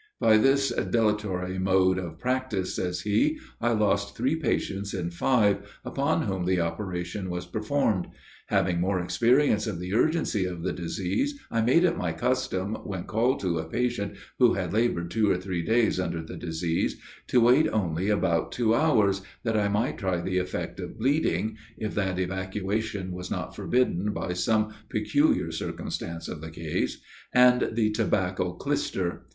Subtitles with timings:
[0.19, 6.23] "By this dilatory mode of practice," says he, "I lost three patients in five, upon
[6.23, 8.07] whom the operation was performed.
[8.47, 13.03] Having more experience of the urgency of the disease, I made it my custom, when
[13.03, 17.39] called to a patient who had laboured two or three days under the disease, to
[17.39, 22.17] wait only about two hours, that I might try the effect of bleeding (if that
[22.17, 26.99] evacuation was not forbidden by some peculiar circumstance of the case)
[27.35, 29.25] and the tobacco clyster.